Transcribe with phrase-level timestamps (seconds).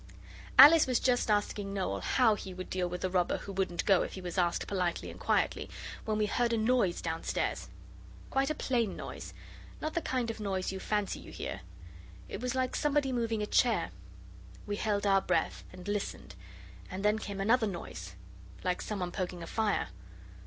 [0.57, 4.01] Alice was just asking Noel how he would deal with the robber who wouldn't go
[4.01, 5.69] if he was asked politely and quietly,
[6.05, 7.69] when we heard a noise downstairs
[8.31, 9.31] quite a plain noise,
[9.79, 11.61] not the kind of noise you fancy you hear.
[12.27, 13.91] It was like somebody moving a chair.
[14.65, 16.33] We held our breath and listened
[16.89, 18.15] and then came another noise,
[18.63, 19.89] like some one poking a fire.